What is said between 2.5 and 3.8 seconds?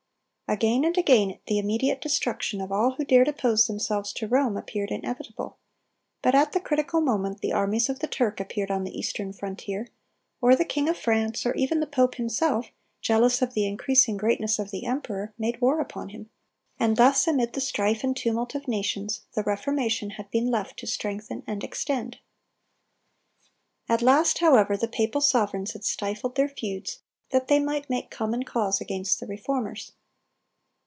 of all who dared to oppose